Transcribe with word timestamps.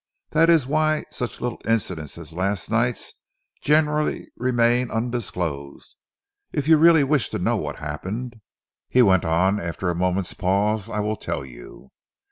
That 0.31 0.49
is 0.49 0.65
why 0.65 1.03
such 1.11 1.41
little 1.41 1.61
incidents 1.63 2.17
as 2.17 2.33
last 2.33 2.71
night's 2.71 3.13
generally 3.61 4.29
remain 4.35 4.89
undisclosed. 4.89 5.95
If 6.51 6.67
you 6.67 6.79
really 6.79 7.03
wish 7.03 7.29
to 7.29 7.37
know 7.37 7.57
what 7.57 7.75
happened," 7.75 8.41
he 8.89 9.03
went 9.03 9.25
on, 9.25 9.59
after 9.59 9.91
a 9.91 9.95
moment's 9.95 10.33
pause, 10.33 10.89
"I 10.89 11.01
will 11.01 11.17
tell 11.17 11.45
you. 11.45 11.91